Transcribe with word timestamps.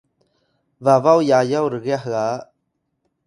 babaw 0.83 1.19
yayaw 1.29 1.65
rgyax 1.73 2.03
ga 2.11 2.25